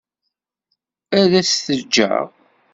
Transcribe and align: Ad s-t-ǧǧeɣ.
Ad 1.19 1.31
s-t-ǧǧeɣ. 1.49 2.25